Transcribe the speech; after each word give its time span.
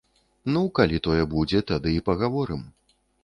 Ну, 0.53 0.63
калі 0.79 1.01
тое 1.09 1.23
будзе, 1.35 1.61
тады 1.73 1.93
і 1.99 2.01
пагаворым. 2.09 2.61